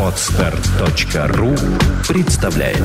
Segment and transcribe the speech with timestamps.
[0.00, 1.54] Отстар.ру
[2.08, 2.82] представляет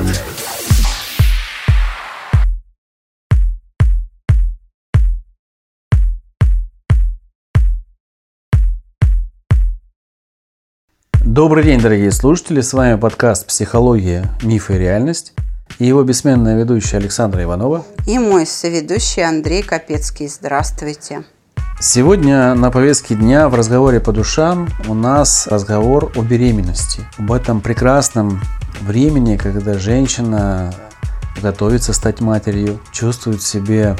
[11.24, 12.60] Добрый день, дорогие слушатели!
[12.60, 15.32] С вами подкаст «Психология, мифы и реальность»
[15.78, 17.86] и его бессменная ведущая Александра Иванова.
[18.06, 20.28] И мой соведущий Андрей Капецкий.
[20.28, 21.24] Здравствуйте!
[21.84, 27.00] Сегодня на повестке дня в разговоре по душам у нас разговор о беременности.
[27.18, 28.40] Об этом прекрасном
[28.82, 30.72] времени, когда женщина
[31.42, 33.96] готовится стать матерью, чувствует в себе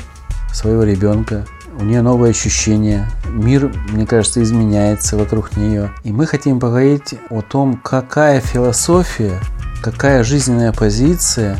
[0.53, 1.45] своего ребенка,
[1.77, 5.91] у нее новые ощущения, мир, мне кажется, изменяется вокруг нее.
[6.05, 9.41] И мы хотим поговорить о том, какая философия,
[9.83, 11.59] какая жизненная позиция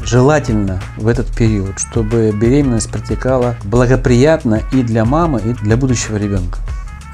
[0.00, 6.58] желательно в этот период, чтобы беременность протекала благоприятно и для мамы, и для будущего ребенка.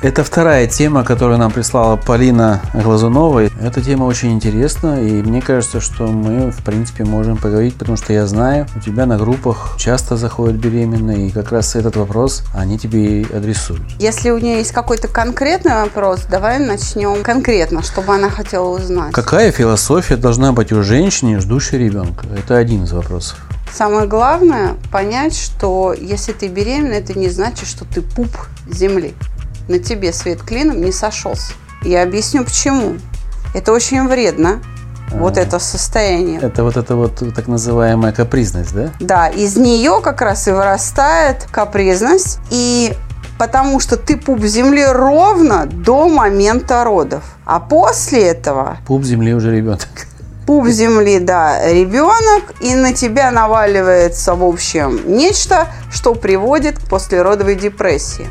[0.00, 3.46] Это вторая тема, которую нам прислала Полина Глазунова.
[3.60, 8.12] Эта тема очень интересна, и мне кажется, что мы, в принципе, можем поговорить, потому что
[8.12, 12.78] я знаю, у тебя на группах часто заходят беременные, и как раз этот вопрос они
[12.78, 13.82] тебе и адресуют.
[13.98, 19.12] Если у нее есть какой-то конкретный вопрос, давай начнем конкретно, чтобы она хотела узнать.
[19.12, 22.24] Какая философия должна быть у женщины, ждущей ребенка?
[22.38, 23.36] Это один из вопросов.
[23.74, 28.28] Самое главное понять, что если ты беременна, это не значит, что ты пуп
[28.70, 29.12] земли
[29.68, 31.52] на тебе свет клином не сошелся.
[31.82, 32.96] Я объясню почему.
[33.54, 34.60] Это очень вредно.
[35.10, 36.38] Вот это состояние.
[36.40, 38.90] Это вот это вот так называемая капризность, да?
[39.00, 42.40] Да, из нее как раз и вырастает капризность.
[42.50, 42.92] И
[43.38, 47.22] потому что ты пуп земли ровно до момента родов.
[47.46, 48.78] А после этого...
[48.86, 49.88] Пуп земли уже ребенок.
[50.46, 57.54] Пуп земли, да, ребенок, и на тебя наваливается, в общем, нечто, что приводит к послеродовой
[57.54, 58.26] депрессии.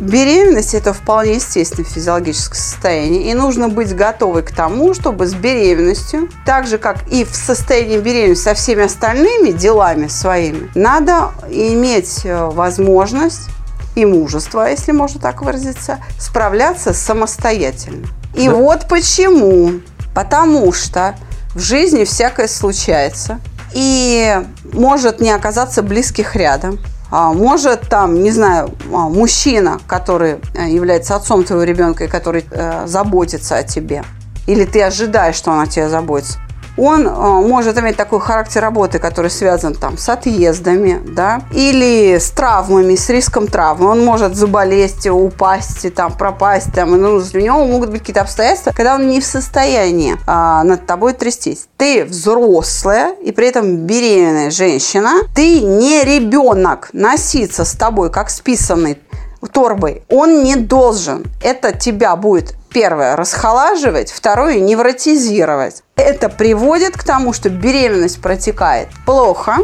[0.00, 6.30] Беременность– это вполне естественное физиологическое состояние, и нужно быть готовой к тому, чтобы с беременностью,
[6.46, 12.46] так же, как и в состоянии беременности со всеми остальными делами своими, надо иметь э,
[12.46, 13.50] возможность
[13.94, 18.06] и мужество, если можно так выразиться, справляться самостоятельно.
[18.34, 18.54] И да.
[18.54, 19.80] вот почему.
[20.14, 21.14] Потому что
[21.54, 23.38] в жизни всякое случается,
[23.74, 26.78] и может не оказаться близких рядом–
[27.10, 32.86] может там, не знаю, а, мужчина, который э, является отцом твоего ребенка и который э,
[32.86, 34.04] заботится о тебе,
[34.46, 36.38] или ты ожидаешь, что он о тебе заботится,
[36.76, 42.30] он э, может иметь такой характер работы, который связан там с отъездами, да, или с
[42.30, 43.88] травмами, с риском травмы.
[43.88, 48.94] Он может заболеть, упасть, там, пропасть, там, ну, у него могут быть какие-то обстоятельства, когда
[48.94, 51.66] он не в состоянии а, над тобой трястись.
[51.76, 58.98] Ты взрослая и при этом беременная женщина, ты не ребенок носиться с тобой как списанный
[59.48, 61.24] торбой, он не должен.
[61.42, 65.82] Это тебя будет первое, расхолаживать, второе, невротизировать.
[65.96, 69.58] Это приводит к тому, что беременность протекает плохо.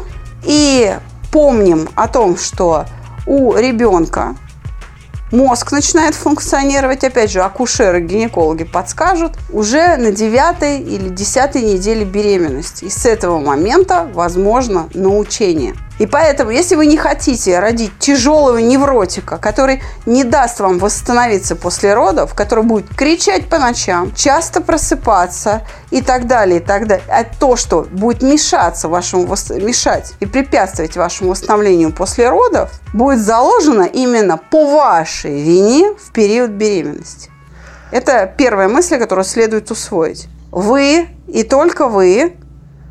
[0.45, 0.95] И
[1.33, 2.87] помним о том, что
[3.27, 4.37] у ребенка
[5.33, 12.85] мозг начинает функционировать, опять же, акушеры, гинекологи подскажут, уже на девятой или десятой неделе беременности.
[12.85, 19.39] И с этого момента возможно научение– и поэтому, если вы не хотите родить тяжелого невротика,
[19.39, 26.03] который не даст вам восстановиться после родов, который будет кричать по ночам, часто просыпаться и
[26.03, 31.31] так далее, и так далее, а то, что будет мешаться вашему, мешать и препятствовать вашему
[31.31, 37.31] восстановлению после родов, будет заложено именно по вашей вине в период беременности.
[37.91, 40.29] Это первая мысль, которую следует усвоить.
[40.51, 42.37] Вы и только вы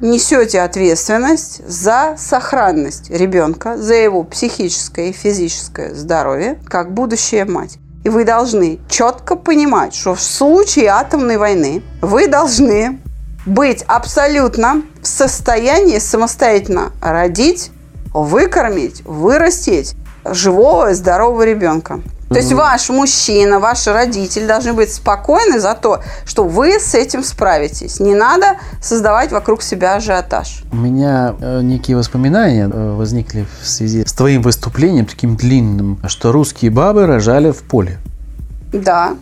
[0.02, 7.78] несете ответственность за сохранность ребенка, за его психическое и физическое здоровье, как будущая мать.
[8.04, 13.00] И вы должны четко понимать, что в случае атомной войны вы должны
[13.46, 17.72] быть абсолютно в состоянии самостоятельно родить,
[18.14, 22.02] выкормить, вырастить живого и здорового ребенка.
[22.30, 27.24] То есть ваш мужчина, ваши родители должны быть спокойны за то, что вы с этим
[27.24, 28.00] справитесь.
[28.00, 30.64] Не надо создавать вокруг себя ажиотаж.
[30.72, 36.32] У меня э, некие воспоминания э, возникли в связи с твоим выступлением, таким длинным, что
[36.32, 38.00] русские бабы рожали в поле.
[38.74, 39.16] Да.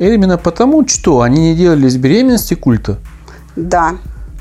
[0.00, 2.98] Именно потому, что они не делали из беременности культа.
[3.54, 3.94] Да.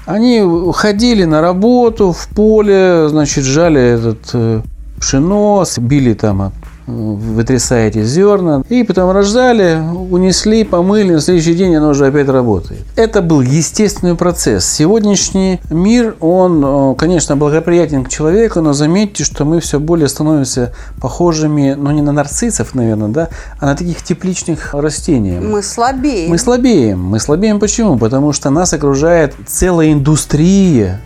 [0.07, 0.43] Они
[0.73, 4.61] ходили на работу в поле, значит, жали этот э,
[4.99, 6.51] пшено, били там
[6.87, 9.77] вытрясаете зерна, и потом рождали,
[10.09, 12.81] унесли, помыли, на следующий день оно уже опять работает.
[12.95, 14.65] Это был естественный процесс.
[14.65, 21.75] Сегодняшний мир, он, конечно, благоприятен к человеку, но заметьте, что мы все более становимся похожими,
[21.77, 23.29] ну не на нарциссов, наверное, да,
[23.59, 25.39] а на таких тепличных растений.
[25.39, 26.29] Мы слабеем.
[26.29, 27.03] Мы слабеем.
[27.03, 27.97] Мы слабеем почему?
[27.97, 31.01] Потому что нас окружает целая индустрия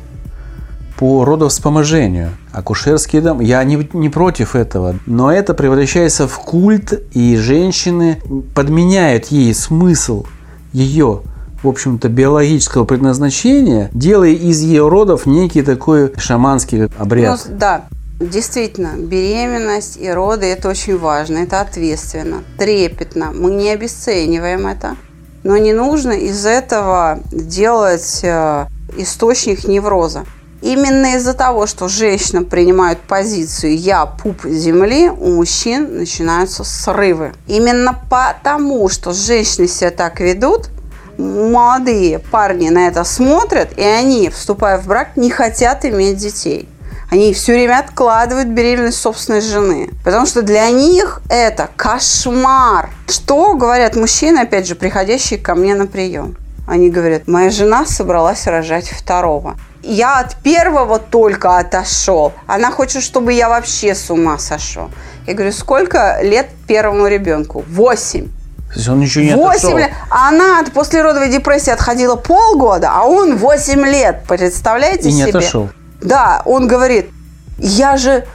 [1.02, 2.30] по родовспоможению.
[2.52, 8.22] Акушерский дом, я не, не против этого, но это превращается в культ, и женщины
[8.54, 10.28] подменяют ей смысл
[10.74, 11.24] ее
[11.64, 17.40] в общем-то, биологического предназначения, делая из ее родов некий такой шаманский обряд.
[17.48, 17.86] Ну, да,
[18.20, 23.32] Действительно, беременность и роды– это очень важно, это ответственно, трепетно.
[23.34, 24.96] Мы не обесцениваем это.
[25.44, 30.26] Но не нужно из этого делать э, источник невроза.
[30.62, 37.34] Именно из-за того, что женщины принимают позицию «я пуп земли», у мужчин начинаются срывы.
[37.48, 40.70] Именно потому, что женщины себя так ведут,
[41.18, 46.70] молодые парни на это смотрят, и они, вступая в брак, не хотят иметь детей.
[47.10, 49.90] Они все время откладывают беременность собственной жены.
[50.06, 52.90] Потому что для них это кошмар.
[53.08, 56.38] Что говорят мужчины, опять же, приходящие ко мне на прием?
[56.68, 59.58] Они говорят, моя жена собралась рожать второго.
[59.84, 62.34] Я от первого только отошел.
[62.48, 64.90] Она хочет, чтобы я вообще с ума сошел.
[65.26, 67.64] Я говорю, сколько лет первому ребенку?
[67.68, 68.28] Восемь.
[68.70, 69.78] То есть он еще не 8 отошел.
[69.78, 69.92] лет.
[70.10, 74.24] А она от послеродовой депрессии отходила полгода, а он 8 лет.
[74.28, 75.30] Представляете И не себе?
[75.40, 75.70] отошел.
[76.02, 77.10] Да, он говорит,
[77.58, 78.26] я же...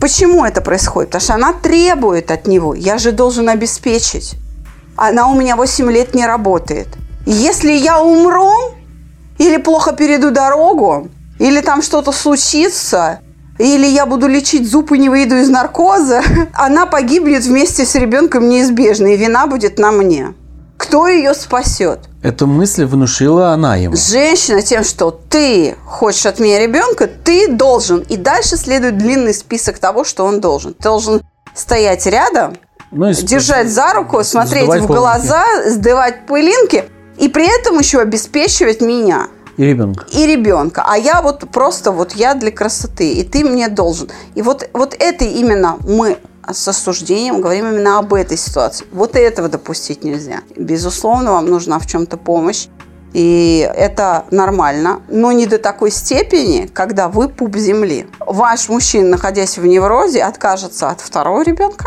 [0.00, 1.10] Почему это происходит?
[1.10, 2.74] Потому что она требует от него.
[2.74, 4.36] Я же должен обеспечить.
[4.96, 6.88] Она у меня 8 лет не работает.
[7.26, 8.52] Если я умру,
[9.38, 11.08] или плохо перейду дорогу,
[11.38, 13.20] или там что-то случится,
[13.58, 16.22] или я буду лечить зуб и не выйду из наркоза,
[16.54, 20.34] она погибнет вместе с ребенком неизбежно, и вина будет на мне.
[20.76, 22.00] Кто ее спасет?
[22.22, 23.96] Эту мысль внушила она ему.
[23.96, 27.98] Женщина тем, что ты хочешь от меня ребенка, ты должен.
[28.08, 30.74] И дальше следует длинный список того, что он должен.
[30.74, 31.20] Ты должен
[31.52, 32.56] стоять рядом,
[32.92, 34.86] Ну, и держать за руку, смотреть в пылинки.
[34.92, 36.84] глаза, сдавать пылинки,
[37.18, 40.06] и при этом еще обеспечивать меня И ребенка.
[40.12, 40.84] и ребенка.
[40.86, 44.08] А я вот просто вот я для красоты, и ты мне должен.
[44.34, 46.18] И вот, вот это именно мы
[46.50, 48.86] с осуждением говорим именно об этой ситуации.
[48.92, 50.40] Вот этого допустить нельзя.
[50.56, 52.68] Безусловно, вам нужна в чем-то помощь.
[53.14, 58.06] И это нормально, но не до такой степени, когда вы пуп земли.
[58.20, 61.86] Ваш мужчина, находясь в неврозе, откажется от второго ребенка.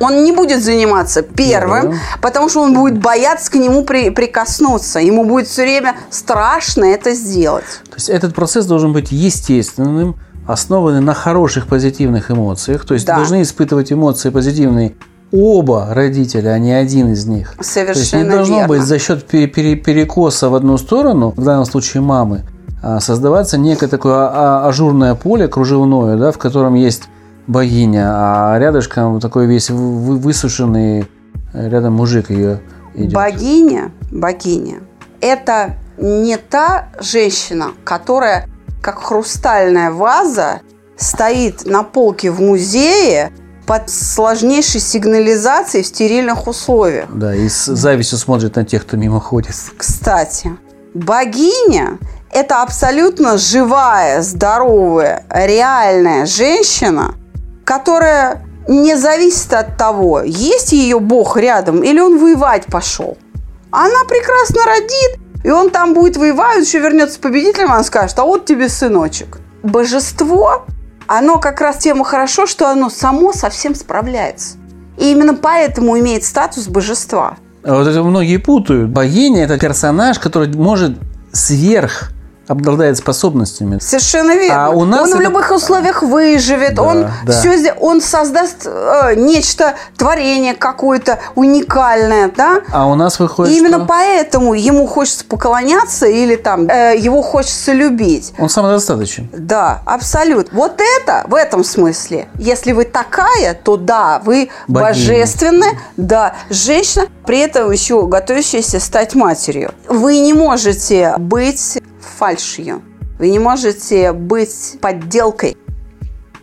[0.00, 1.96] Он не будет заниматься первым, Да.
[2.22, 5.00] потому что он будет бояться к нему при- прикоснуться.
[5.00, 7.64] Ему будет все время страшно это сделать.
[7.90, 10.14] То есть этот процесс должен быть естественным,
[10.46, 12.84] основанный на хороших позитивных эмоциях.
[12.86, 13.16] То есть Да.
[13.16, 14.94] должны испытывать эмоции позитивные
[15.32, 17.50] оба родителя, а не один из них.
[17.52, 18.68] То есть не Совершенно должно верно.
[18.68, 22.44] быть за счет пере- пере- перекоса в одну сторону, в данном случае мамы,
[22.80, 27.08] а создаваться некое такое а- а- ажурное поле кружевное, да, в котором есть
[27.46, 31.08] богиня, а рядышком такой весь вы- высушенный
[31.52, 32.60] э, рядом мужик ее
[32.94, 33.12] идет.
[33.12, 34.80] Богиня, богиня,
[35.20, 38.48] это не та женщина, которая,
[38.82, 40.60] как хрустальная ваза,
[40.96, 43.32] стоит на полке в музее
[43.66, 47.08] под сложнейшей сигнализацией в стерильных условиях.
[47.12, 49.54] Да, и с завистью смотрит на тех, кто мимо ходит.
[49.76, 50.56] Кстати,
[50.94, 51.98] богиня–
[52.32, 57.14] это абсолютно живая, здоровая, реальная женщина,
[57.66, 63.18] которая не зависит от того, есть ее бог рядом или он воевать пошел.
[63.70, 68.46] Она прекрасно родит, и он там будет воевать, еще вернется победителем, она скажет, а вот
[68.46, 69.38] тебе сыночек.
[69.64, 70.64] Божество,
[71.08, 74.58] оно как раз тем и хорошо, что оно само совсем справляется.
[74.96, 77.36] И именно поэтому имеет статус божества.
[77.64, 78.90] А Вот это многие путают.
[78.90, 80.96] Богиня– это персонаж, который может
[81.32, 82.12] сверх
[82.48, 83.78] обладает способностями.
[83.80, 84.66] Совершенно верно.
[84.66, 87.32] А у нас он в это- любых условиях выживет, Да, он да.
[87.32, 92.60] все он создаст э, нечто творение какое-то уникальное, да?
[92.72, 97.22] А у нас выходит, И именно что поэтому ему хочется поклоняться или там э, его
[97.22, 98.32] хочется любить.
[98.38, 99.28] он самодостаточен.
[99.32, 100.56] Да, абсолютно.
[100.56, 102.28] Вот это в этом смысле.
[102.38, 104.88] Если вы такая, то да, вы Богиня.
[104.90, 109.72] божественная, да, женщина, при этом еще готовящаяся стать матерью.
[109.88, 111.78] Вы не можете быть
[112.16, 112.82] фальшью.
[113.18, 115.56] Вы не можете быть подделкой.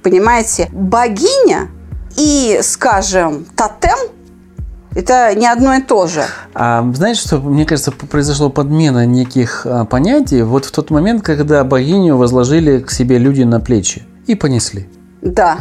[0.02, 0.70] Понимаете?
[0.72, 1.70] Богиня
[2.18, 3.98] и, скажем, тотем–
[4.96, 6.24] это не одно и то же.
[6.54, 11.64] А знаете, что, мне кажется, произошла подмена неких а, понятий вот в тот момент, когда
[11.64, 14.88] богиню возложили к себе люди на плечи и понесли.
[15.22, 15.58] Да.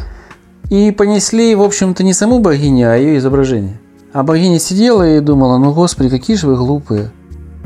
[0.69, 3.81] И понесли, в общем-то, не саму богиню, а ее изображение.
[4.13, 7.11] А богиня сидела и думала, ну, господи, какие же вы глупые.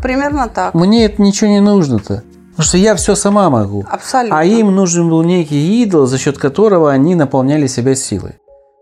[0.00, 0.75] Примерно так.
[0.75, 2.23] Мне это ничего не нужно-то.
[2.57, 3.85] Потому что я все сама могу.
[3.91, 4.39] Абсолютно.
[4.39, 8.37] А им нужен был некий идол, за счет которого они наполняли себя силой.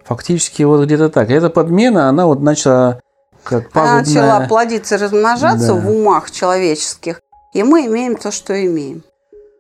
[0.05, 1.29] Фактически вот где-то так.
[1.31, 3.01] Эта подмена, она вот начала
[3.43, 4.23] как Она пагубная...
[4.23, 5.75] начала плодиться, размножаться Да.
[5.75, 7.21] в умах человеческих.
[7.53, 9.03] И мы имеем то, что имеем.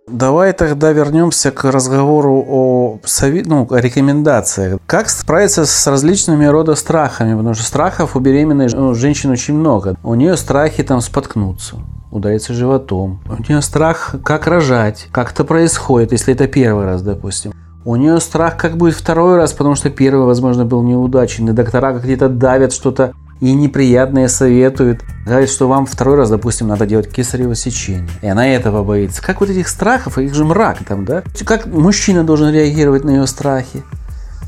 [0.06, 4.78] Давай тогда вернемся к разговору о, сови- ну, о рекомендациях.
[4.86, 7.34] Как справиться с различными рода страхами?
[7.34, 9.96] Потому что страхов у беременной ну, женщины очень много.
[10.04, 11.76] У нее страхи там споткнуться,
[12.14, 13.20] удариться животом.
[13.28, 17.52] У нее страх, как рожать, как это происходит, если это первый раз, допустим.
[17.84, 21.52] У нее страх, как будет второй раз, потому что первый, возможно, был неудачный.
[21.52, 25.02] Доктора где-то давят что-то и неприятные советуют.
[25.26, 28.08] Говорят, что вам второй раз, допустим, надо делать кесарево сечение.
[28.22, 29.20] И она этого боится.
[29.22, 31.22] Как вот этих страхов, их же мрак там, да?
[31.44, 33.82] Как мужчина должен реагировать на ее страхи?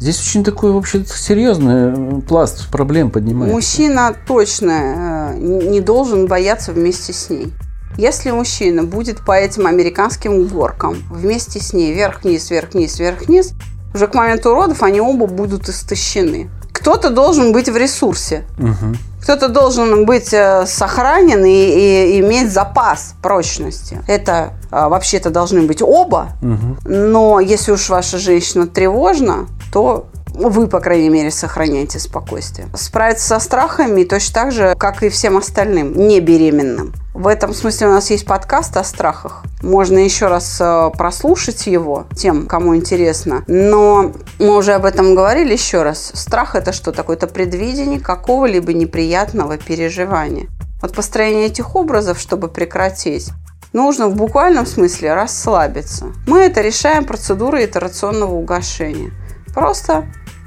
[0.01, 3.55] Здесь очень такой, вообще, серьезный э, пласт проблем поднимается.
[3.55, 7.53] Мужчина точно э, не должен бояться вместе с ней.
[7.97, 13.53] Если мужчина будет по этим американским горкам вместе с ней вверх-вниз, вверх-вниз, вверх-вниз,
[13.95, 16.51] уже к моменту родов они оба будут истощены.
[16.73, 18.45] Кто-то должен быть в ресурсе.
[18.59, 18.99] Мгм.
[19.23, 23.99] Кто-то должен быть э, сохранен и, и иметь запас прочности.
[24.07, 26.29] Это вообще-то должны быть оба.
[26.43, 26.79] Мгм.
[26.85, 30.07] Но если уж ваша женщина тревожна, то
[30.37, 32.69] вы, по крайней мере, сохраняете спокойствие.
[32.75, 36.93] Справиться со страхами точно так же, как и всем остальным, не беременным.
[37.15, 39.43] В этом смысле у нас есть подкаст о страхах.
[39.63, 43.43] Можно еще раз э, прослушать его тем, кому интересно.
[43.47, 46.13] Но мы уже об этом говорили еще раз.
[46.13, 46.93] Страх– это что?
[46.93, 47.17] такое?
[47.17, 50.49] Это предвидение какого-либо неприятного переживания.
[50.83, 53.31] Вот построение этих образов, чтобы прекратить,
[53.73, 56.13] нужно в буквальном смысле расслабиться.
[56.27, 59.11] Мы это решаем процедурой итерационного угошения.
[59.57, 60.05] Просто,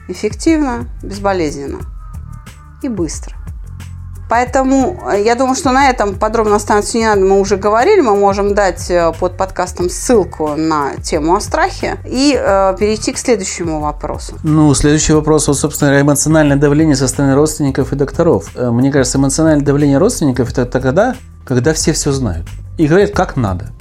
[0.08, 1.80] эффективно, безболезненно
[2.84, 3.36] и быстро.
[4.30, 7.22] Поэтому э, я думаю, что на этом подробно останавливаться не надо.
[7.22, 12.40] Мы уже говорили, мы можем дать э, под подкастом ссылку на тему о страхе и
[12.40, 14.36] э, перейти к следующему вопросу.
[14.44, 18.52] Ну, следующий вопрос, вот, собственно, эмоциональное давление со стороны родственников и докторов.
[18.54, 21.16] Э, Мне кажется, эмоциональное давление родственников– это тогда,
[21.48, 22.46] когда все все знают.
[22.78, 23.72] И говорят, как надо.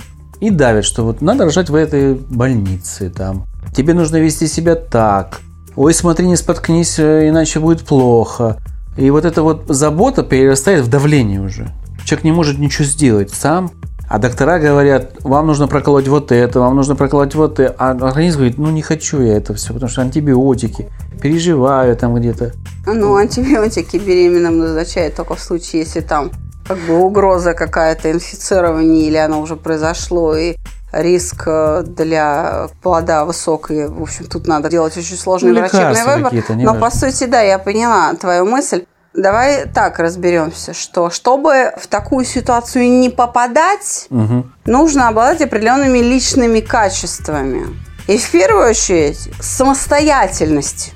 [0.41, 3.47] И давят, что вот надо рожать в этой больнице, там.
[3.75, 5.41] Тебе нужно вести себя так.
[5.75, 8.59] Ой, смотри, не споткнись, э, иначе будет плохо.
[8.97, 11.73] И вот эта вот забота перерастает в давление уже.
[12.05, 13.71] Человек не может ничего сделать сам.
[14.09, 17.75] А доктора говорят, вам нужно проколоть вот это, вам нужно проколоть вот это.
[17.79, 20.89] А организм говорит, ну не хочу я это все, потому что антибиотики,
[21.21, 22.55] переживаю там где-то.
[22.87, 26.31] Ну, антибиотики беременным назначают только в случае, если там
[26.69, 30.55] как бы угроза какая-то инфицирования или оно уже произошло, и
[30.93, 33.87] риск э, для плода высокий.
[33.87, 36.33] В общем, тут надо делать очень сложный Ну, врачебный выбор.
[36.57, 38.85] Но по сути, да, я поняла твою мысль.
[39.15, 44.53] Давай так разберемся, что чтобы в такую ситуацию не попадать, Мгм.
[44.67, 47.67] нужно обладать определенными личными качествами.
[48.07, 50.93] И в первую очередь самостоятельность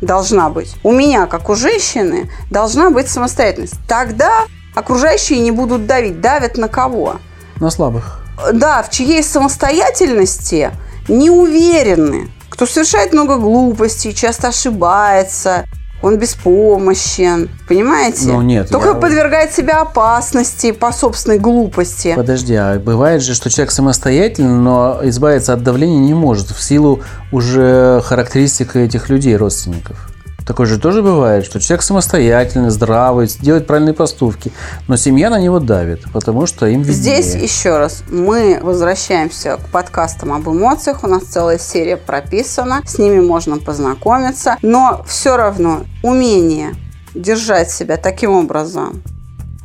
[0.00, 0.76] должна быть.
[0.84, 3.74] У меня, как у женщины, должна быть самостоятельность.
[3.88, 4.44] Тогда
[4.74, 6.20] окружающие не будут давить.
[6.20, 7.16] Давят на кого?
[7.60, 8.20] На слабых.
[8.52, 10.70] Да, в чьей самостоятельности
[11.08, 12.30] не уверены.
[12.50, 15.64] Кто совершает много глупостей, часто ошибается,
[16.02, 17.48] он беспомощен.
[17.68, 18.26] Понимаете?
[18.28, 22.14] Ну, нет, Только я- подвергает себя опасности по собственной глупости.
[22.14, 27.02] Подожди, а бывает же, что человек самостоятельный, но избавиться от давления не может в силу
[27.32, 30.10] уже характеристик этих людей, родственников.
[30.48, 34.50] Такое же тоже бывает, что человек самостоятельный, здравый, делает правильные поступки,
[34.86, 37.20] но семья на него давит, потому что им виднее.
[37.20, 41.04] Здесь еще раз мы возвращаемся к подкастам об эмоциях.
[41.04, 44.56] У нас целая серия прописана, с ними можно познакомиться.
[44.62, 46.70] Но все равно умение
[47.14, 49.02] держать себя таким образом,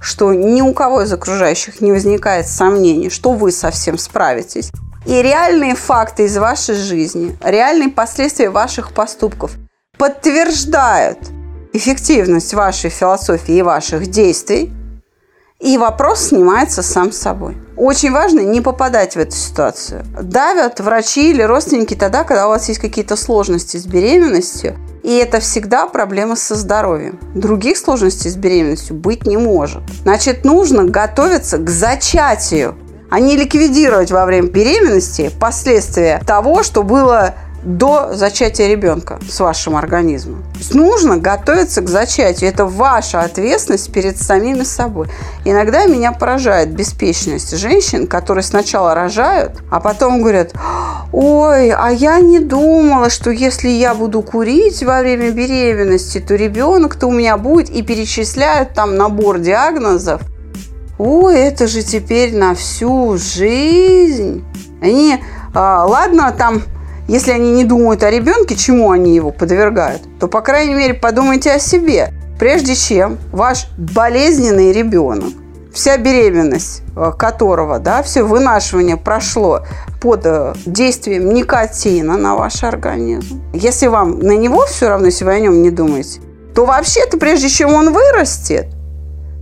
[0.01, 4.69] что ни у кого из окружающих не возникает сомнений, что вы совсем справитесь.
[5.05, 9.51] И реальные факты из вашей жизни, реальные последствия ваших поступков
[9.97, 11.19] подтверждают
[11.71, 14.71] эффективность вашей философии и ваших действий,
[15.59, 17.57] и вопрос снимается сам собой.
[17.77, 20.05] Очень важно не попадать в эту ситуацию.
[20.21, 25.39] Давят врачи или родственники тогда, когда у вас есть какие-то сложности с беременностью, и это
[25.39, 27.19] всегда проблема со здоровьем.
[27.33, 29.83] Других сложностей с беременностью быть не может.
[30.03, 32.75] Значит, нужно готовиться к зачатию,
[33.09, 39.75] а не ликвидировать во время беременности последствия того, что было до зачатия ребенка с вашим
[39.75, 40.43] организмом.
[40.73, 42.49] Нужно готовиться к зачатию.
[42.49, 45.07] Это ваша ответственность перед самими собой.
[45.45, 50.53] Иногда меня поражает беспечность женщин, которые сначала рожают, а потом говорят,
[51.13, 57.05] Ой, а я не думала, что если я буду курить во время беременности, то ребенок-то
[57.07, 60.21] у меня будет и перечисляют там набор диагнозов.
[60.97, 64.43] Ой, это же теперь на всю жизнь.
[64.81, 65.17] Они,
[65.53, 66.63] а, ладно, там,
[67.07, 71.51] если они не думают о ребенке, чему они его подвергают, то, по крайней мере, подумайте
[71.51, 72.13] о себе.
[72.39, 75.33] Прежде чем ваш болезненный ребенок
[75.73, 79.61] вся беременность э, которого, да, все вынашивание прошло
[80.01, 83.41] под э, действием никотина на ваш организм.
[83.53, 86.21] Если вам на него все равно, если вы о нем не думаете,
[86.53, 88.67] то вообще-то прежде чем он вырастет,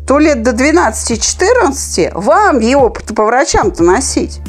[0.08, 4.40] то лет до 12-14 вам его по, врачам-то носить.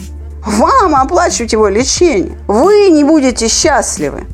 [0.44, 2.38] Вам оплачивать его лечение.
[2.46, 4.26] Вы не будете счастливы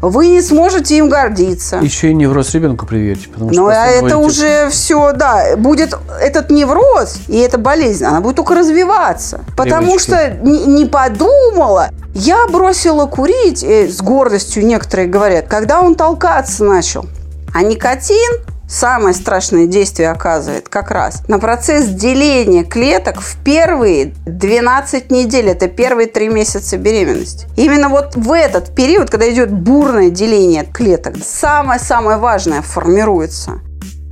[0.00, 1.76] вы не сможете им гордиться.
[1.76, 3.28] Еще и невроз ребенку приведете.
[3.28, 8.20] Потому что Но а это уже все, да, будет этот невроз и эта болезнь, она
[8.20, 9.44] будет только развиваться.
[9.56, 15.94] Потому что не, не подумала, я бросила курить, э, с гордостью некоторые говорят, когда он
[15.94, 17.04] толкаться начал.
[17.52, 18.40] А никотин
[18.70, 25.48] самое страшное действие оказывает как раз на процесс деления клеток в первые 12 недель.
[25.48, 27.46] Это первые три месяца беременности.
[27.56, 33.60] Именно вот в этот период, когда идет бурное деление клеток, самое-самое важное формируется.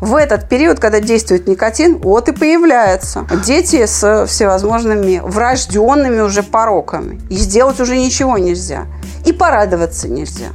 [0.01, 7.21] В этот период, когда действует никотин, вот и появляются дети с всевозможными врожденными уже пороками.
[7.31, 8.87] И сделать уже ничего нельзя.
[9.25, 10.51] И порадоваться нельзя.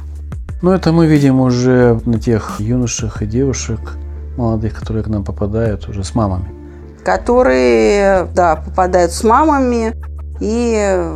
[0.64, 3.98] Ну, это мы видим уже на тех юношах и девушек
[4.38, 6.50] молодых, которые к нам попадают уже с мамами.
[7.04, 9.94] Которые, да, попадают с мамами
[10.40, 11.12] и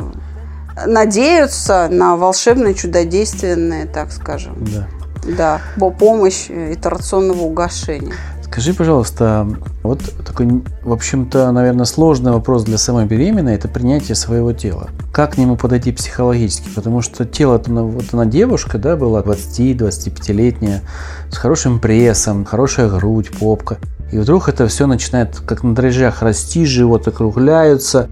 [0.84, 4.54] надеются на волшебное чудодейственное, так скажем.
[4.70, 4.86] Да.
[5.24, 5.60] Да,
[5.98, 8.12] помощь итерационного угошения.
[8.50, 9.46] Скажи, пожалуйста,
[9.82, 14.88] вот такой, в общем-то, наверное, сложный вопрос для самой беременной– это принятие своего тела.
[15.12, 16.68] Как к нему подойти психологически?
[16.74, 20.82] Потому что тело-то, вот она девушка, да, была 20-25-летняя,
[21.30, 23.78] с хорошим прессом, хорошая грудь, попка.
[24.10, 28.08] И вдруг это все начинает как на дрожжах расти, живот округляются,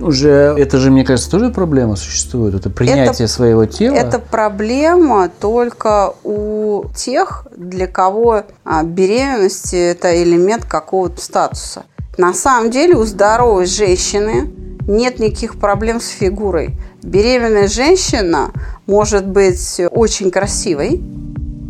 [0.00, 2.54] уже это же, мне кажется, тоже проблема существует.
[2.54, 3.94] Это принятие это, своего тела.
[3.94, 11.84] Это проблема только у тех, для кого а, беременность это элемент какого-то статуса.
[12.16, 14.50] На самом деле у здоровой женщины
[14.86, 16.76] нет никаких проблем с фигурой.
[17.02, 18.50] Беременная женщина
[18.86, 21.02] может быть очень красивой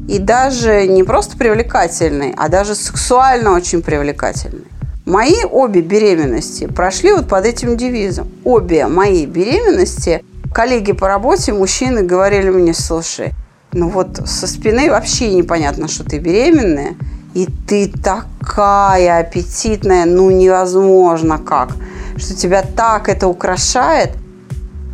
[0.08, 4.64] и даже не просто привлекательной, а даже сексуально очень привлекательной.
[5.06, 8.30] Мои обе беременности прошли вот под этим девизом.
[8.42, 13.34] Обе мои беременности коллеги по работе, мужчины говорили мне, слушай,
[13.72, 16.94] ну вот со спины вообще непонятно, что ты беременная,
[17.34, 21.72] и ты такая аппетитная, ну невозможно как,
[22.16, 24.12] что тебя так это украшает.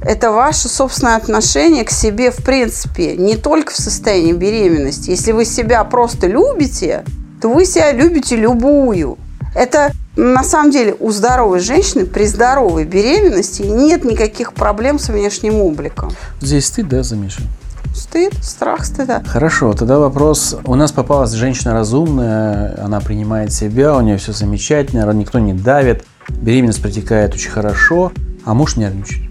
[0.03, 5.11] Это ваше собственное отношение к себе в принципе, не только в состоянии беременности.
[5.11, 7.05] Если вы себя просто любите,
[7.41, 9.19] то вы себя любите любую.
[9.55, 15.55] Это на самом деле у здоровой женщины при здоровой беременности нет никаких проблем с внешним
[15.57, 16.11] обликом.
[16.41, 17.45] Здесь стыд, да, замешан?
[17.95, 19.23] Стыд, страх стыда.
[19.27, 20.57] Хорошо, тогда вопрос.
[20.65, 26.05] У нас попалась женщина разумная, она принимает себя, у нее все замечательно, никто не давит,
[26.29, 28.13] беременность протекает очень хорошо,
[28.45, 29.31] а муж нервничает.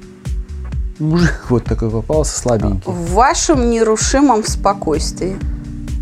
[1.00, 2.92] Мужик вот такой попался, слабенький.
[2.92, 5.38] В вашем нерушимом спокойствии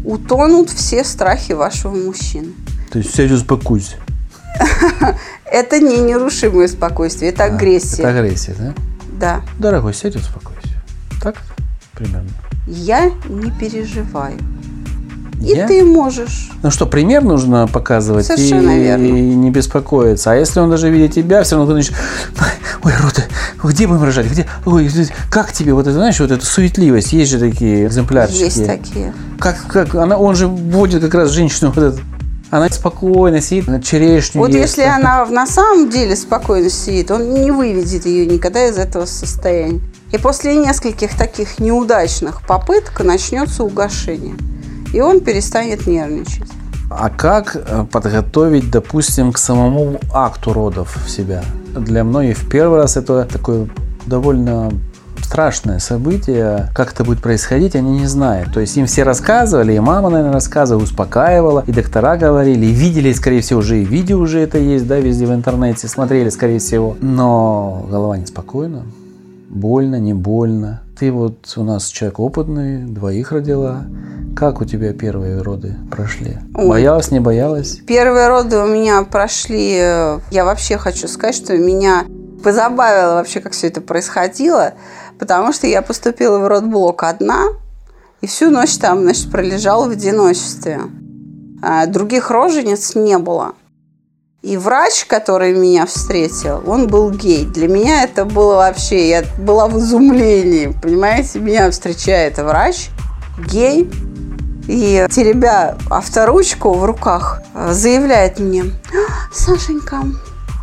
[0.03, 2.53] утонут все страхи вашего мужчины.
[2.91, 3.97] То есть сядь успокойся.
[5.45, 8.03] Это не нерушимое спокойствие, это агрессия.
[8.03, 8.73] Это агрессия, да?
[9.19, 9.41] Да.
[9.59, 10.75] Дорогой, сядь успокойся.
[11.21, 11.37] Так
[11.93, 12.29] примерно?
[12.67, 14.37] Я не переживаю.
[15.41, 15.67] И я?
[15.67, 16.49] ты можешь.
[16.63, 19.05] Ну что, пример нужно показывать Совершенно и, верно.
[19.05, 20.31] и не беспокоиться.
[20.31, 21.95] А если он даже видит тебя, все равно начнет,
[22.83, 23.23] ой, Рота,
[23.63, 24.27] где будем рожать?
[24.27, 24.47] Где?
[24.65, 24.89] Ой,
[25.29, 25.73] как тебе?
[25.73, 27.13] Вот это, знаешь, вот эта суетливость.
[27.13, 28.43] Есть же такие экземплярчики.
[28.43, 29.13] Есть такие.
[29.39, 32.01] Как, как, она, он же вводит как раз женщину вот этот
[32.49, 34.77] она спокойно сидит, на черешню Вот ест.
[34.77, 39.81] если она на самом деле спокойно сидит, он не выведет ее никогда из этого состояния.
[40.11, 44.35] И после нескольких таких неудачных попыток начнется угошение.
[44.93, 46.49] И он перестанет нервничать.
[46.89, 51.43] А как э, подготовить, допустим, к самому акту родов в себя?
[51.75, 53.69] Для многих в первый раз это такой
[54.05, 54.71] довольно
[55.23, 58.53] страшное событие, как это будет происходить, они не знают.
[58.53, 63.11] То есть им все рассказывали, и мама, наверное, рассказывала, успокаивала, и доктора говорили, и видели,
[63.13, 66.97] скорее всего, уже и видео уже это есть, да, везде в интернете, смотрели, скорее всего.
[67.01, 68.83] Но голова неспокойна,
[69.49, 70.81] больно, не больно.
[70.99, 73.83] Ты вот у нас человек опытный, двоих родила.
[74.35, 76.37] Как у тебя первые роды прошли?
[76.55, 76.69] Ой.
[76.69, 77.79] Боялась, не боялась?
[77.85, 79.77] Первые роды у меня прошли...
[79.79, 82.05] Э, я вообще хочу сказать, что меня
[82.43, 84.73] позабавило вообще, как все это происходило
[85.19, 87.47] потому что я поступила в родблок одна,
[88.21, 90.81] и всю ночь там, значит, пролежала в одиночестве.
[91.61, 93.53] А других рожениц не было.
[94.41, 97.45] И врач, который меня встретил, он был гей.
[97.45, 101.39] Для меня это было вообще, я была в изумлении, понимаете?
[101.39, 102.89] Меня встречает врач,
[103.51, 103.89] гей,
[104.67, 108.65] и теребя авторучку в руках, заявляет мне,
[109.33, 110.03] Сашенька,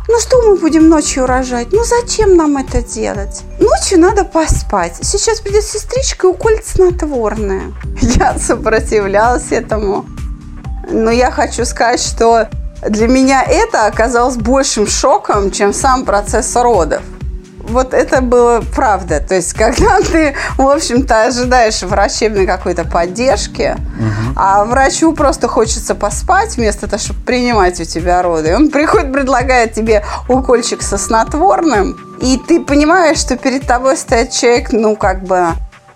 [0.07, 1.69] ну что мы будем ночью рожать?
[1.71, 3.41] Ну зачем нам это делать?
[3.59, 4.93] Ночью надо поспать.
[5.01, 7.73] Сейчас придет сестричка и уколет снотворное.
[8.01, 10.05] Я сопротивлялась этому.
[10.87, 12.47] Но я хочу сказать, что
[12.87, 17.01] для меня это оказалось большим шоком, чем сам процесс родов.
[17.67, 19.19] Вот это было правда.
[19.19, 24.33] То есть, когда ты, в общем-то, ожидаешь врачебной какой-то поддержки, угу.
[24.35, 28.55] а врачу просто хочется поспать вместо того, чтобы принимать у тебя роды.
[28.55, 34.71] Он приходит, предлагает тебе укольчик со снотворным, и ты понимаешь, что перед тобой стоит человек,
[34.71, 35.49] ну, как бы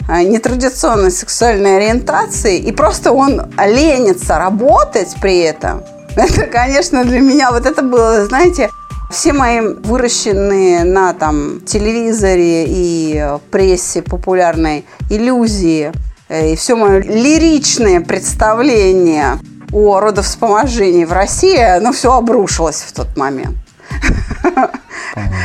[0.08, 5.84] а, нетрадиционной сексуальной ориентации, и просто он ленится работать при этом–
[6.15, 8.69] Это, конечно, для меня вот это было, знаете,
[9.10, 15.91] все мои выращенные на там телевизоре и прессе популярной иллюзии
[16.30, 19.39] э, и все мое лиричное представление
[19.72, 23.58] о родовспоможении в России, оно все обрушилось в тот момент.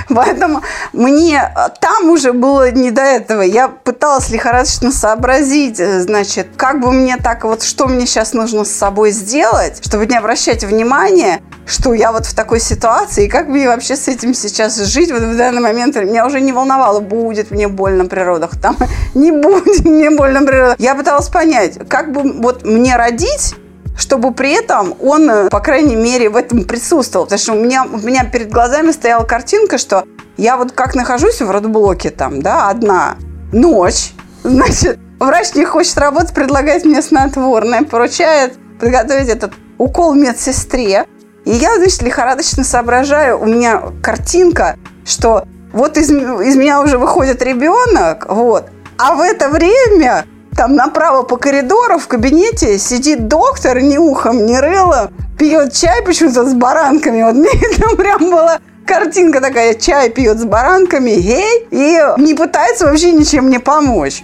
[0.08, 3.42] Поэтому мне там уже было не до этого.
[3.42, 8.64] Я пыталась лихорадочно сообразить, э, значит, как бы мне так вот, что мне сейчас нужно
[8.64, 13.48] с собой сделать, чтобы не обращать внимания, что я вот в такой ситуации, и как
[13.48, 15.96] мне вообще с этим сейчас жить вот в данный момент.
[15.96, 18.76] Меня уже не волновало, будет мне больно при родах, там
[19.14, 20.76] не будет мне больно при родах.
[20.78, 23.54] Я пыталась понять, как бы вот мне родить,
[23.96, 27.26] чтобы при этом он, э, по крайней мере, в этом присутствовал.
[27.26, 30.04] Потому что у меня, у меня перед глазами стояла картинка, что
[30.36, 33.16] я вот как нахожусь в родблоке там, да, одна
[33.52, 41.06] ночь, значит, врач не хочет работать, предлагает мне снотворное, поручает подготовить этот укол медсестре.
[41.44, 47.42] И я, значит, лихорадочно соображаю, у меня картинка, что вот из, из меня уже выходит
[47.42, 50.24] ребенок, вот, а в это время
[50.56, 56.48] там направо по коридору в кабинете сидит доктор, ни ухом, ни рылом, пьет чай почему-то
[56.48, 57.22] с баранками.
[57.22, 62.86] Вот мне это прям была картинка такая, чай пьет с баранками, гей, и не пытается
[62.86, 64.22] вообще ничем мне помочь.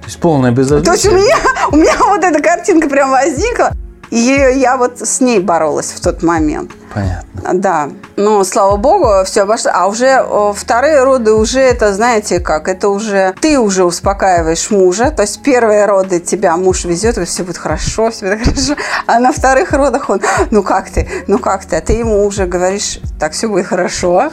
[0.00, 0.84] То есть полное безразличие.
[0.84, 1.36] То есть у меня,
[1.72, 3.72] у меня вот эта картинка прям возникла,
[4.12, 6.72] и я вот с ней боролась в тот момент.
[6.92, 7.54] Понятно.
[7.54, 7.88] Да.
[8.16, 9.70] Но, слава богу, все обошло.
[9.72, 10.22] А уже
[10.54, 15.10] вторые роды уже это, знаете как, это уже ты уже успокаиваешь мужа.
[15.10, 18.76] То есть первые роды тебя муж везет, и все будет хорошо, все будет хорошо.
[19.06, 20.20] А на вторых родах он,
[20.50, 21.76] ну как ты, ну как ты?
[21.76, 24.30] А ты ему уже говоришь, так все будет хорошо.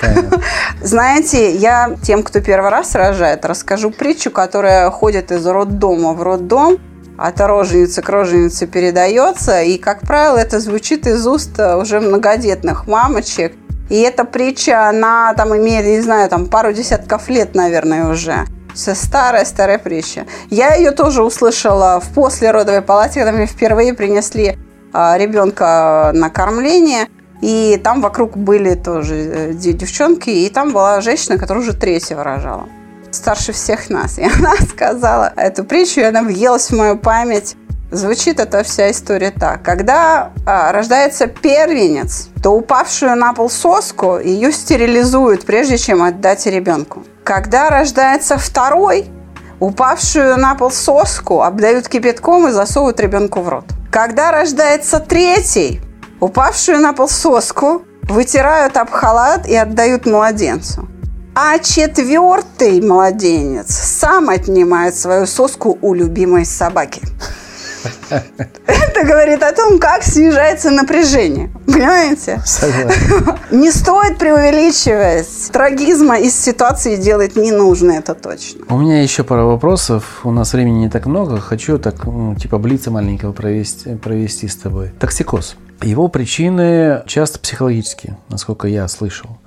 [0.00, 0.40] Понятно.
[0.82, 6.78] Знаете, я тем, кто первый раз рожает, расскажу притчу, которая ходит из роддома в роддом
[7.18, 9.60] от роженицы к роженице передается.
[9.62, 13.52] И, как правило, это звучит из уст уже многодетных мамочек.
[13.90, 18.44] И эта притча, она там имеет, не знаю, там пару десятков лет, наверное, уже.
[18.74, 20.26] Все старая-старая притча.
[20.50, 24.56] Я ее тоже услышала в послеродовой палате, когда мне впервые принесли
[24.92, 27.08] а, ребенка на кормление.
[27.40, 32.68] И там вокруг были тоже э, девчонки, и там была женщина, которая уже третьего рожала
[33.18, 34.18] старше всех нас.
[34.18, 37.56] И она сказала эту притчу, и она въелась в мою память.
[37.90, 39.62] Звучит эта вся история так.
[39.62, 47.04] Когда а, рождается первенец, то упавшую на пол соску ее стерилизуют, прежде чем отдать ребенку.
[47.24, 49.06] Когда рождается второй,
[49.58, 53.64] упавшую на пол соску обдают кипятком и засовывают ребенку в рот.
[53.90, 55.80] Когда рождается третий,
[56.20, 60.88] упавшую на пол соску вытирают об халат и отдают младенцу.
[61.40, 67.00] А четвертый младенец сам отнимает свою соску у любимой собаки.
[68.66, 71.52] Это говорит о том, как снижается напряжение.
[71.64, 72.42] Понимаете?
[72.44, 73.38] Согласен.
[73.52, 75.28] Не стоит преувеличивать.
[75.52, 78.64] Трагизма из ситуации делать не нужно, это точно.
[78.68, 80.22] У меня еще пара вопросов.
[80.24, 81.38] У нас времени не так много.
[81.38, 84.90] Хочу так, ну, типа, блица маленького провести, провести с тобой.
[84.98, 85.54] Токсикоз.
[85.82, 89.38] Его причины часто психологические, насколько я слышал.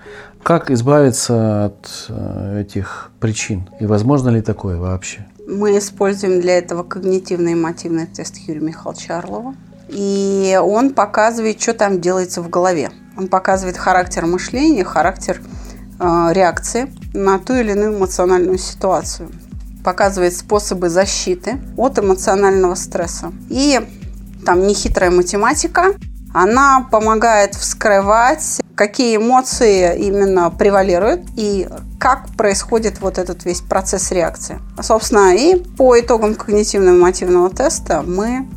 [0.44, 3.70] Как избавиться от э, этих причин?
[3.80, 5.26] И возможно ли такое вообще?
[5.48, 9.54] Мы используем для этого когнитивно-эмотивный тест Юрия Михайловича Орлова.
[9.90, 12.90] И он показывает, что там делается в голове.
[13.18, 15.42] Он показывает характер мышления, характер
[16.00, 19.30] э, реакции на ту или иную эмоциональную ситуацию.
[19.84, 23.32] Показывает способы защиты от эмоционального стресса.
[23.50, 23.80] И
[24.44, 25.94] там нехитрая математика,
[26.34, 31.68] она помогает вскрывать какие эмоции именно превалируют и
[32.00, 34.58] как происходит вот этот весь процесс реакции.
[34.82, 38.48] Собственно, и по итогам когнитивно-мотивного теста мы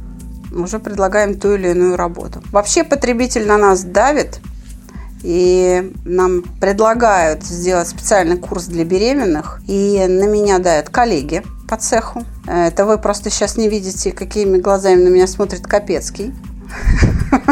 [0.50, 2.42] уже предлагаем ту или иную работу.
[2.52, 4.40] Вообще потребитель на нас давит,
[5.22, 12.24] и нам предлагают сделать специальный курс для беременных, и на меня дают коллеги по цеху.
[12.46, 16.32] Это вы просто сейчас не видите, какими глазами на меня смотрит Капецкий.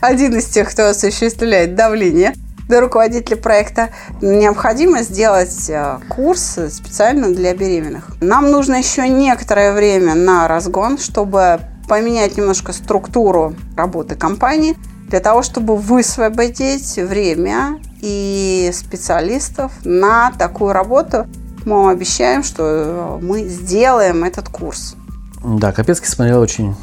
[0.00, 2.34] Один из тех, кто осуществляет давление
[2.68, 8.10] до руководителя проекта, необходимо сделать э, курс специально для беременных.
[8.20, 14.76] Нам нужно еще некоторое время на разгон, чтобы поменять немножко структуру работы компании,
[15.08, 21.26] для того, чтобы высвободить время и специалистов на такую работу.
[21.64, 24.94] Мы вам обещаем, что мы сделаем этот курс.
[25.42, 26.74] Да, Капецкий смотрел очень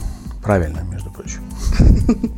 [0.44, 1.42] правильно, между прочим.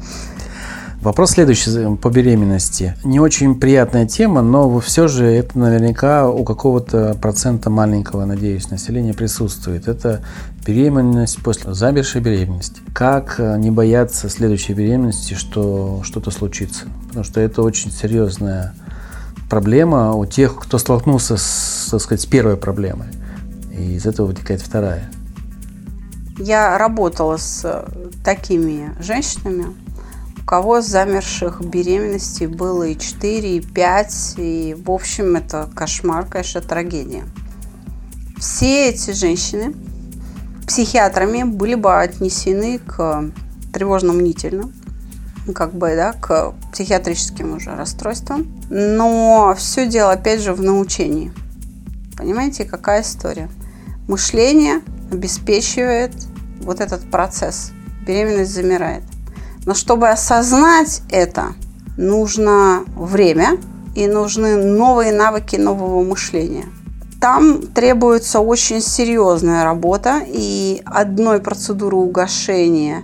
[1.01, 2.95] Вопрос следующий по беременности.
[3.03, 9.13] Не очень приятная тема, но все же это наверняка у какого-то процента маленького, надеюсь, населения
[9.13, 9.87] присутствует.
[9.87, 10.21] Это
[10.65, 12.81] беременность после замершей беременности.
[12.93, 16.85] Как э, не бояться следующей беременности, что что-то случится?
[17.07, 18.73] Потому что это очень серьезная
[19.49, 23.07] проблема у тех, кто столкнулся с, так сказать, с первой проблемой.
[23.77, 25.09] И из этого вытекает вторая.
[26.39, 27.85] Я работала с
[28.23, 29.67] такими женщинами,
[30.47, 37.25] кого замерших беременностей было и 4, и 5, и в общем это кошмар, конечно, трагедия.
[38.39, 39.75] Все эти женщины
[40.65, 43.29] психиатрами были бы отнесены к
[43.73, 44.71] тревожно-мнительным,
[45.53, 48.47] как бы, да, к психиатрическим уже расстройствам.
[48.69, 51.33] Но все дело, опять же, в научении.
[52.15, 53.49] Понимаете, какая история?
[54.07, 54.81] Мышление
[55.11, 56.13] обеспечивает
[56.61, 57.71] вот этот процесс.
[58.05, 59.03] Беременность замирает.
[59.67, 61.47] Но чтобы осознать это,
[61.97, 63.57] нужно время
[63.95, 66.67] и нужны новые навыки нового мышления.
[67.19, 73.03] Там требуется очень серьезная работа, и одной процедуры угошения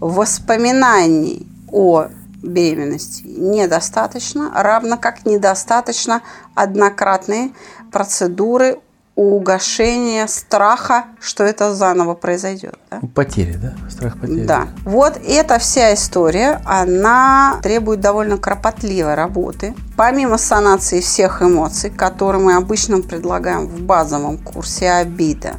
[0.00, 2.06] воспоминаний о
[2.42, 6.22] беременности недостаточно, равно как недостаточно
[6.54, 7.50] однократные
[7.92, 8.78] процедуры
[9.18, 12.76] угошения страха, что это заново произойдет.
[12.88, 13.00] Да?
[13.16, 13.74] Потери, да?
[13.90, 14.44] Страх потери.
[14.44, 14.68] Да.
[14.84, 19.74] Вот эта вся история, она требует довольно кропотливой работы.
[19.96, 25.54] Помимо санации всех эмоций, которые мы обычно предлагаем в базовом курсе обида,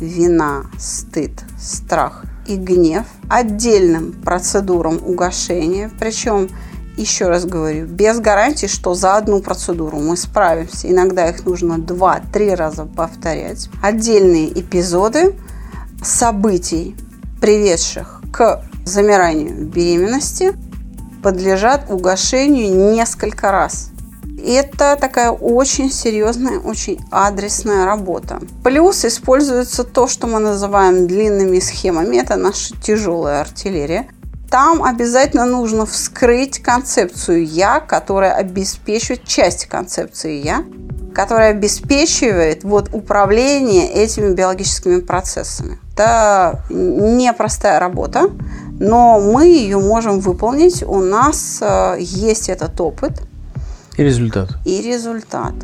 [0.00, 6.48] вина, стыд, страх и гнев, отдельным процедурам угошения, причем
[6.96, 10.90] еще раз говорю, без гарантии, что за одну процедуру мы справимся.
[10.90, 13.68] Иногда их нужно 2-3 раза повторять.
[13.82, 15.34] Отдельные эпизоды
[16.02, 16.96] событий,
[17.40, 20.52] приведших к замиранию беременности,
[21.22, 23.90] подлежат угошению несколько раз.
[24.46, 28.40] Это такая очень серьезная, очень адресная работа.
[28.62, 32.16] Плюс используется то, что мы называем длинными схемами.
[32.16, 34.06] Это наша тяжелая артиллерия
[34.54, 40.64] там обязательно нужно вскрыть концепцию «я», которая обеспечивает часть концепции «я»,
[41.12, 45.80] которая обеспечивает вот управление этими биологическими процессами.
[45.92, 48.30] Это непростая работа,
[48.78, 50.84] но мы ее можем выполнить.
[50.84, 53.22] У нас э, есть этот опыт.
[53.96, 54.50] И результат.
[54.64, 55.54] И результат.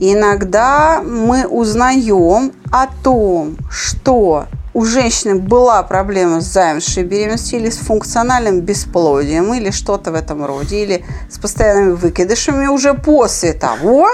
[0.00, 4.46] Иногда мы узнаем о том, что
[4.78, 10.44] у женщины была проблема с замершей беременностью или с функциональным бесплодием, или что-то в этом
[10.44, 14.08] роде, или с постоянными выкидышами уже после того,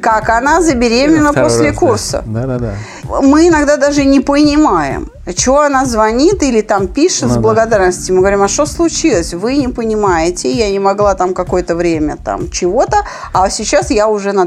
[0.00, 2.22] как она забеременела после раз, курса.
[2.26, 2.74] Да, да, да.
[3.20, 8.06] Мы иногда даже не понимаем, что она звонит или там пишет ну, с благодарностью.
[8.08, 8.14] Да.
[8.14, 9.34] Мы говорим, а что случилось?
[9.34, 12.96] Вы не понимаете, я не могла там какое-то время там чего-то,
[13.34, 14.46] а сейчас я уже на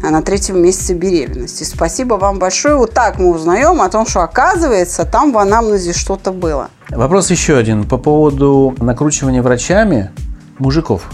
[0.00, 1.64] третий на третьем месяце беременности.
[1.64, 2.76] Спасибо вам большое.
[2.76, 6.68] Вот так мы узнаем о том, что оказывается там в анамнезе что-то было.
[6.90, 10.10] Вопрос еще один по поводу накручивания врачами
[10.58, 11.10] мужиков.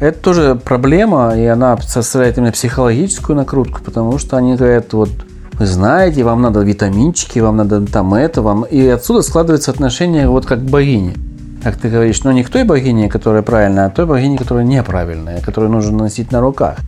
[0.00, 5.10] Это тоже проблема, и она составляет именно психологическую накрутку, потому что они говорят, вот
[5.52, 8.64] вы знаете, вам надо витаминчики, вам надо там это, вам...
[8.64, 11.14] И отсюда складывается отношение вот как к богине.
[11.62, 15.40] Как ты говоришь, но не к той богине, которая правильная, а той богине, которая неправильная,
[15.40, 16.78] которую нужно носить на руках.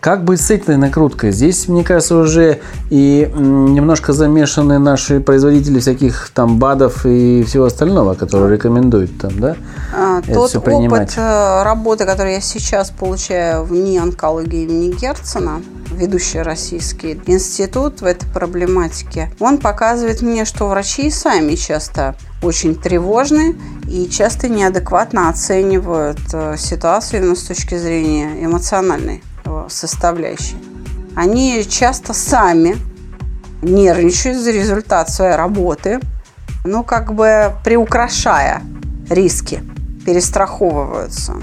[0.00, 1.30] Как быть с этой накруткой?
[1.30, 8.14] Здесь, мне кажется, уже и немножко замешаны наши производители всяких там БАДов и всего остального,
[8.14, 9.56] которые рекомендуют там, да?
[9.94, 15.60] А, тот опыт э, работы, который я сейчас получаю в НИИ онкологии имени Герцена,
[15.90, 23.54] ведущий российский институт в этой проблематике, он показывает мне, что врачи сами часто очень тревожны
[23.86, 29.22] и часто неадекватно оценивают э, ситуацию именно с точки зрения эмоциональной
[29.68, 30.58] составляющие,
[31.16, 32.76] они часто сами
[33.62, 36.00] нервничают за результат своей работы,
[36.64, 38.62] ну, как бы приукрашая
[39.08, 39.62] риски,
[40.06, 41.34] перестраховываются.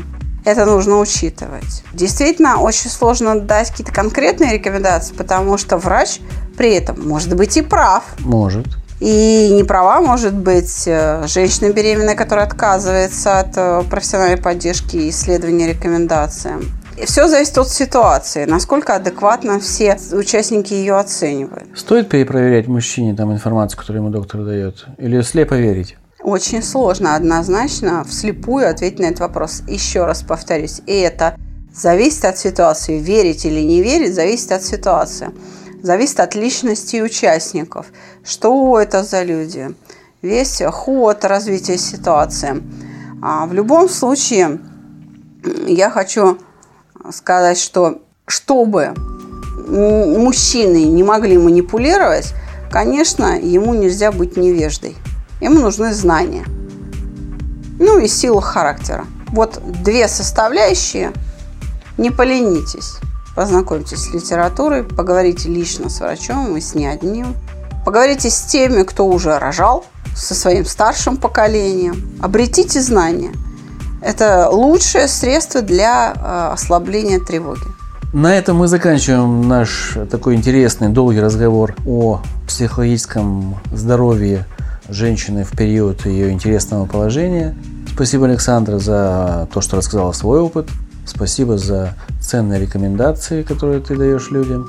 [0.46, 1.84] Это нужно учитывать.
[1.94, 6.22] Действительно, очень сложно дать какие-то конкретные рекомендации, потому что врач
[6.58, 8.04] при этом может быть и прав.
[8.20, 8.66] Может.
[9.00, 15.10] И не права может быть э, женщина беременная, которая отказывается от э, профессиональной поддержки и
[15.10, 16.64] исследования рекомендациям.
[17.06, 21.68] Все зависит от ситуации, насколько адекватно все участники ее оценивают.
[21.78, 24.86] Стоит перепроверять мужчине там информацию, которую ему доктор дает?
[24.98, 25.98] Или слепо верить?
[26.22, 29.64] Очень сложно однозначно вслепую ответить на этот вопрос.
[29.68, 31.38] Еще раз повторюсь, и это
[31.74, 33.00] зависит от ситуации.
[33.00, 35.30] Верить или не верить зависит от ситуации
[35.82, 37.88] зависит от личности участников.
[38.24, 39.74] Что это за люди?
[40.22, 42.62] Весь ход развития ситуации.
[43.22, 44.60] А в любом случае,
[45.66, 46.38] я хочу
[47.12, 48.94] сказать, что чтобы
[49.68, 52.34] мужчины не могли манипулировать,
[52.72, 54.96] конечно, ему нельзя быть невеждой.
[55.42, 56.46] Ему нужны знания.
[57.80, 59.06] Ну и сила характера.
[59.30, 61.12] Вот две составляющие.
[61.98, 62.98] Не поленитесь.
[63.36, 67.36] Познакомьтесь с литературой, поговорите лично с врачом и с не одним.
[67.86, 72.18] Поговорите с теми, кто уже рожал, со своим старшим поколением.
[72.20, 73.32] Обретите знания.
[74.02, 77.62] Это лучшее средство для э, ослабления тревоги.
[78.14, 84.46] На этом мы заканчиваем наш такой интересный, долгий разговор о психологическом здоровье
[84.88, 87.56] женщины в период ее интересного положения.
[87.94, 90.70] Спасибо, Александра, за то, что рассказала свой опыт.
[91.06, 94.66] Спасибо за ценные рекомендации, которые ты даешь людям.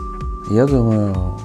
[0.50, 1.38] Я думаю,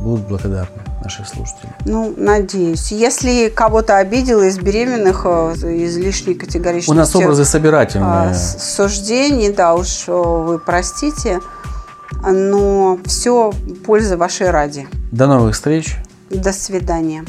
[0.00, 1.72] будут благодарны наши слушатели.
[1.84, 2.92] Ну, надеюсь.
[2.92, 6.92] Если кого-то обидела из беременных, э, излишне категорично.
[6.92, 8.30] У нас образы собирательные.
[8.30, 11.40] А, суждений, да уж, вы простите.
[12.24, 13.52] Но все
[13.84, 14.88] польза вашей ради.
[15.10, 15.96] До новых встреч.
[16.30, 17.24] До свидания.